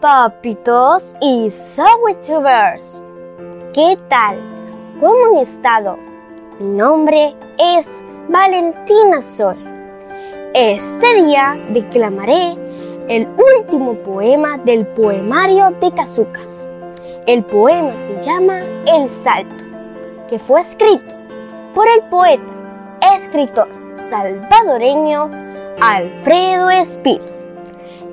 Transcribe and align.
papitos 0.00 1.16
y 1.20 1.48
subtubers. 1.48 3.02
¿Qué 3.72 3.98
tal? 4.08 4.38
¿Cómo 5.00 5.26
han 5.26 5.36
estado? 5.36 5.96
Mi 6.58 6.76
nombre 6.76 7.34
es 7.58 8.02
Valentina 8.28 9.20
Sol. 9.20 9.56
Este 10.54 11.22
día 11.24 11.56
declamaré 11.70 12.56
el 13.08 13.28
último 13.58 13.94
poema 13.94 14.58
del 14.58 14.86
poemario 14.88 15.70
de 15.80 15.92
Cazucas. 15.92 16.66
El 17.26 17.44
poema 17.44 17.96
se 17.96 18.20
llama 18.22 18.60
El 18.86 19.08
Salto, 19.08 19.64
que 20.28 20.38
fue 20.38 20.60
escrito 20.60 21.14
por 21.74 21.86
el 21.88 22.02
poeta, 22.10 22.42
escritor 23.14 23.68
salvadoreño 23.98 25.30
Alfredo 25.80 26.70
Espino. 26.70 27.31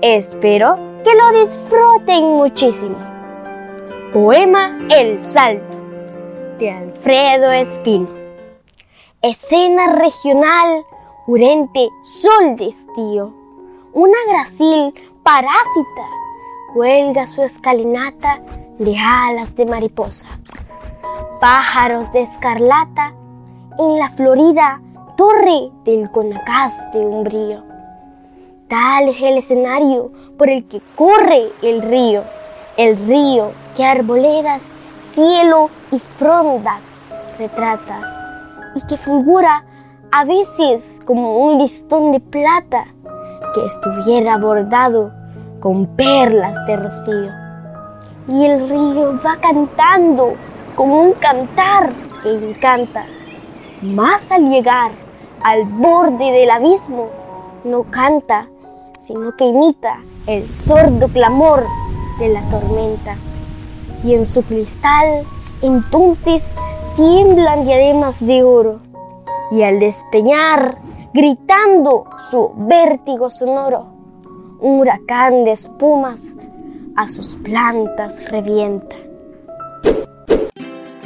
Espero 0.00 0.76
que 1.02 1.12
lo 1.12 1.44
disfruten 1.44 2.36
muchísimo. 2.36 2.96
Poema 4.12 4.78
El 4.90 5.18
Salto 5.18 5.76
de 6.60 6.70
Alfredo 6.70 7.50
Espino. 7.50 8.06
Escena 9.22 9.94
regional, 9.94 10.84
urente, 11.26 11.88
sol 12.02 12.54
de 12.54 12.66
estío. 12.66 13.34
Una 13.92 14.18
gracil 14.28 14.94
parásita 15.24 16.06
cuelga 16.74 17.26
su 17.26 17.42
escalinata 17.42 18.40
de 18.78 18.96
alas 18.96 19.56
de 19.56 19.66
mariposa. 19.66 20.28
Pájaros 21.40 22.12
de 22.12 22.20
escarlata 22.20 23.14
en 23.80 23.98
la 23.98 24.10
florida 24.10 24.80
torre 25.16 25.72
del 25.82 26.08
Conacás 26.12 26.88
de 26.92 27.00
Umbrío. 27.00 27.67
Tal 28.68 29.08
es 29.08 29.22
el 29.22 29.38
escenario 29.38 30.12
por 30.36 30.50
el 30.50 30.64
que 30.66 30.82
corre 30.94 31.48
el 31.62 31.80
río, 31.80 32.22
el 32.76 32.98
río 33.06 33.52
que 33.74 33.84
arboledas, 33.84 34.74
cielo 34.98 35.70
y 35.90 35.98
frondas 35.98 36.98
retrata 37.38 38.72
y 38.74 38.86
que 38.86 38.98
fulgura 38.98 39.64
a 40.12 40.24
veces 40.24 41.00
como 41.06 41.38
un 41.38 41.58
listón 41.58 42.12
de 42.12 42.20
plata 42.20 42.86
que 43.54 43.64
estuviera 43.64 44.36
bordado 44.36 45.12
con 45.60 45.86
perlas 45.96 46.64
de 46.66 46.76
rocío. 46.76 47.32
Y 48.28 48.44
el 48.44 48.68
río 48.68 49.18
va 49.24 49.36
cantando 49.36 50.34
como 50.74 51.00
un 51.00 51.12
cantar 51.14 51.90
que 52.22 52.34
encanta. 52.34 53.06
Más 53.80 54.30
al 54.30 54.50
llegar 54.50 54.90
al 55.42 55.64
borde 55.64 56.32
del 56.32 56.50
abismo, 56.50 57.08
no 57.64 57.84
canta, 57.84 58.48
sino 58.98 59.34
que 59.36 59.46
imita 59.46 60.02
el 60.26 60.52
sordo 60.52 61.08
clamor 61.08 61.64
de 62.18 62.28
la 62.28 62.42
tormenta. 62.50 63.16
Y 64.04 64.14
en 64.14 64.26
su 64.26 64.42
cristal 64.42 65.24
entonces 65.62 66.54
tiemblan 66.96 67.64
diademas 67.64 68.24
de 68.24 68.42
oro. 68.42 68.80
Y 69.50 69.62
al 69.62 69.80
despeñar, 69.80 70.78
gritando 71.14 72.04
su 72.30 72.52
vértigo 72.54 73.30
sonoro, 73.30 73.86
un 74.60 74.80
huracán 74.80 75.44
de 75.44 75.52
espumas 75.52 76.34
a 76.96 77.08
sus 77.08 77.36
plantas 77.36 78.22
revienta. 78.30 78.96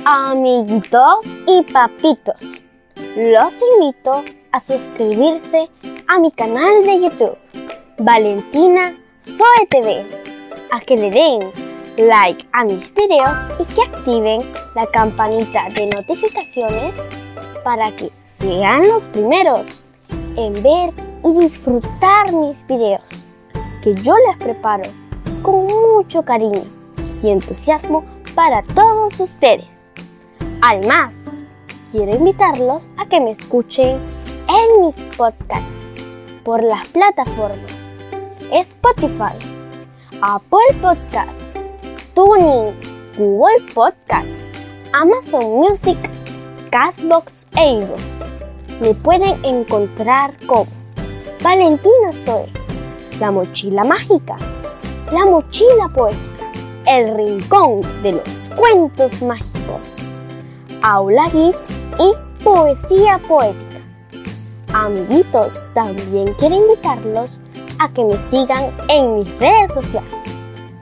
Amiguitos 0.04 1.38
y 1.46 1.62
papitos, 1.72 2.60
los 3.16 3.60
invito 3.74 4.22
a 4.50 4.58
suscribirse 4.58 5.70
a 6.08 6.18
mi 6.18 6.30
canal 6.30 6.82
de 6.84 7.00
YouTube, 7.02 7.36
Valentina 7.98 8.94
Zoe 9.20 9.66
TV, 9.68 10.06
a 10.70 10.80
que 10.80 10.96
le 10.96 11.10
den 11.10 11.52
like 11.98 12.48
a 12.52 12.64
mis 12.64 12.92
videos 12.94 13.46
y 13.58 13.64
que 13.74 13.82
activen 13.82 14.40
la 14.74 14.86
campanita 14.86 15.66
de 15.76 15.90
notificaciones 15.94 17.08
para 17.62 17.94
que 17.94 18.10
sean 18.22 18.88
los 18.88 19.08
primeros 19.08 19.82
en 20.36 20.54
ver 20.62 20.94
y 21.22 21.44
disfrutar 21.44 22.32
mis 22.32 22.66
videos 22.66 23.04
que 23.82 23.94
yo 23.96 24.14
les 24.26 24.38
preparo 24.38 24.90
con 25.42 25.66
mucho 25.66 26.24
cariño 26.24 26.64
y 27.22 27.28
entusiasmo 27.28 28.06
para 28.34 28.62
todos 28.74 29.20
ustedes. 29.20 29.92
Además, 30.62 31.44
quiero 31.92 32.16
invitarlos 32.16 32.88
a 32.96 33.04
que 33.04 33.20
me 33.20 33.32
escuchen 33.32 33.98
en 34.48 34.86
mis 34.86 34.96
podcasts 35.14 35.90
por 36.42 36.64
las 36.64 36.88
plataformas 36.88 37.81
Spotify, 38.52 39.34
Apple 40.20 40.74
Podcasts, 40.82 41.64
TuneIn, 42.14 42.74
Google 43.16 43.66
Podcasts, 43.74 44.68
Amazon 44.92 45.42
Music, 45.56 45.96
Castbox 46.70 47.46
e 47.56 47.86
Me 48.82 48.92
pueden 48.92 49.42
encontrar 49.42 50.36
como 50.46 50.66
Valentina 51.42 52.12
Zoe, 52.12 52.46
la 53.20 53.30
mochila 53.30 53.84
mágica, 53.84 54.36
la 55.10 55.24
mochila 55.24 55.88
poética, 55.94 56.52
el 56.86 57.16
rincón 57.16 57.80
de 58.02 58.12
los 58.12 58.50
cuentos 58.54 59.22
mágicos, 59.22 59.96
Aula 60.82 61.30
Git 61.30 61.56
y 61.98 62.44
Poesía 62.44 63.18
Poética. 63.26 63.80
Amiguitos, 64.74 65.66
también 65.72 66.34
quiero 66.34 66.56
invitarlos 66.56 67.40
a 67.78 67.88
que 67.88 68.04
me 68.04 68.16
sigan 68.16 68.64
en 68.88 69.16
mis 69.16 69.38
redes 69.38 69.74
sociales 69.74 70.12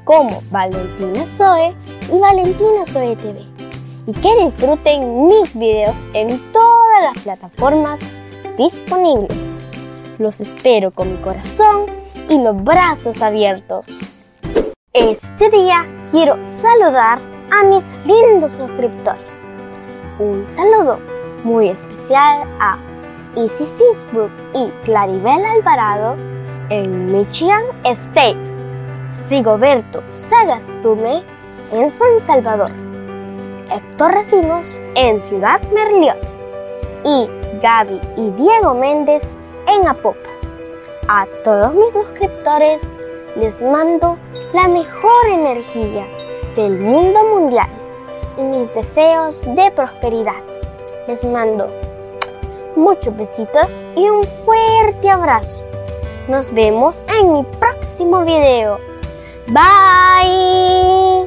como 0.04 0.40
Valentina 0.50 1.26
Zoe 1.26 1.74
y 2.12 2.18
Valentina 2.18 2.84
Zoe 2.84 3.16
TV 3.16 3.44
y 4.06 4.12
que 4.12 4.44
disfruten 4.44 5.24
mis 5.24 5.56
videos 5.58 5.96
en 6.14 6.28
todas 6.52 7.02
las 7.02 7.22
plataformas 7.22 8.10
disponibles. 8.56 9.58
Los 10.18 10.40
espero 10.40 10.90
con 10.90 11.12
mi 11.12 11.18
corazón 11.18 11.86
y 12.28 12.42
los 12.42 12.62
brazos 12.62 13.22
abiertos. 13.22 13.86
Este 14.92 15.50
día 15.50 15.86
quiero 16.10 16.44
saludar 16.44 17.20
a 17.52 17.64
mis 17.64 17.94
lindos 18.04 18.54
suscriptores. 18.54 19.48
Un 20.18 20.46
saludo 20.46 20.98
muy 21.44 21.68
especial 21.68 22.48
a 22.60 22.78
Izzy 23.36 23.64
Seasbrook 23.64 24.32
y 24.54 24.70
Claribel 24.84 25.44
Alvarado 25.44 26.16
en 26.70 27.12
Michigan 27.12 27.64
State, 27.84 28.38
Rigoberto 29.28 30.02
Sagastume 30.10 31.24
en 31.72 31.90
San 31.90 32.18
Salvador, 32.20 32.70
Héctor 33.70 34.12
Recinos 34.12 34.80
en 34.94 35.20
Ciudad 35.20 35.60
Merliot 35.72 36.32
y 37.04 37.28
Gaby 37.60 38.00
y 38.16 38.30
Diego 38.30 38.74
Méndez 38.74 39.36
en 39.66 39.86
Apopa. 39.86 40.30
A 41.08 41.26
todos 41.44 41.74
mis 41.74 41.92
suscriptores 41.92 42.94
les 43.36 43.60
mando 43.62 44.16
la 44.54 44.68
mejor 44.68 45.28
energía 45.28 46.06
del 46.54 46.78
mundo 46.78 47.20
mundial 47.34 47.68
y 48.38 48.42
mis 48.42 48.72
deseos 48.72 49.44
de 49.56 49.72
prosperidad. 49.72 50.42
Les 51.08 51.24
mando 51.24 51.68
muchos 52.76 53.16
besitos 53.16 53.84
y 53.96 54.08
un 54.08 54.22
fuerte 54.24 55.10
abrazo. 55.10 55.69
Nos 56.28 56.52
vemos 56.52 57.02
en 57.08 57.32
mi 57.32 57.42
próximo 57.58 58.24
video. 58.24 58.78
Bye. 59.48 61.19